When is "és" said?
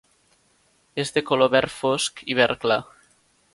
1.03-1.13